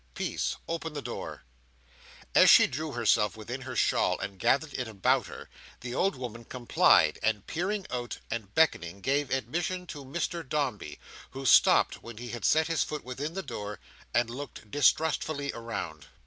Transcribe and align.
"Peace! 0.15 0.55
open 0.67 0.93
the 0.93 1.01
door." 1.03 1.43
As 2.33 2.49
she 2.49 2.65
drew 2.65 2.93
herself 2.93 3.37
within 3.37 3.61
her 3.61 3.75
shawl, 3.75 4.17
and 4.19 4.39
gathered 4.39 4.73
it 4.73 4.87
about 4.87 5.27
her, 5.27 5.47
the 5.81 5.93
old 5.93 6.15
woman 6.15 6.43
complied; 6.43 7.19
and 7.21 7.45
peering 7.45 7.85
out, 7.91 8.17
and 8.31 8.51
beckoning, 8.55 9.01
gave 9.01 9.29
admission 9.29 9.85
to 9.85 10.03
Mr 10.03 10.41
Dombey, 10.41 10.97
who 11.29 11.45
stopped 11.45 12.01
when 12.01 12.17
he 12.17 12.29
had 12.29 12.45
set 12.45 12.65
his 12.65 12.83
foot 12.83 13.03
within 13.03 13.35
the 13.35 13.43
door, 13.43 13.77
and 14.11 14.31
looked 14.31 14.71
distrustfully 14.71 15.51
around. 15.53 16.07